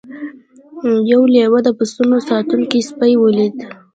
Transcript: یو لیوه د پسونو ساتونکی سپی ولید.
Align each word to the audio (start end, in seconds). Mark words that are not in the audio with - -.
یو 1.11 1.21
لیوه 1.33 1.59
د 1.63 1.69
پسونو 1.77 2.17
ساتونکی 2.29 2.79
سپی 2.89 3.13
ولید. 3.17 3.55